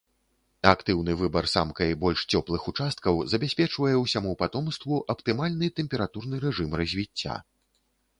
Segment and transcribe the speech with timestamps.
[0.69, 7.37] Актыўны выбар самкай больш цёплых участкаў забяспечвае ўсяму патомству аптымальны тэмпературны рэжым развіцця.